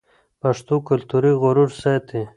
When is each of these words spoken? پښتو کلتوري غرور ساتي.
پښتو 0.41 0.75
کلتوري 0.87 1.31
غرور 1.41 1.69
ساتي. 1.81 2.21